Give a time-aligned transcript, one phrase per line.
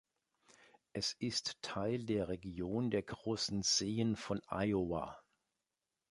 [0.93, 5.21] Es ist Teil der Region der Großen Seen von Iowa.